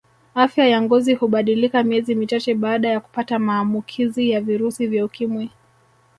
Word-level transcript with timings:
Afya 0.35 0.67
ya 0.67 0.81
ngozi 0.81 1.13
hubadilika 1.13 1.83
miezi 1.83 2.15
michache 2.15 2.53
baada 2.55 2.89
ya 2.89 2.99
kupata 2.99 3.39
maamukizi 3.39 4.29
ya 4.29 4.41
virusi 4.41 4.87
vya 4.87 5.05
ukimwi 5.05 5.49